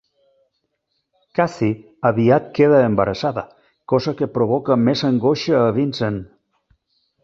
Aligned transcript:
Cathy 1.39 1.69
aviat 2.11 2.49
queda 2.59 2.81
embarassada, 2.87 3.45
cosa 3.95 4.17
que 4.19 4.33
provoca 4.41 4.83
més 4.89 5.09
angoixa 5.15 5.65
a 5.65 5.73
Vincent. 5.83 6.23